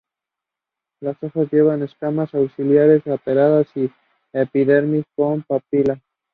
[0.99, 3.87] Las hojas llevan escamas axilares apareadas y
[4.33, 6.01] epidermis con papilas.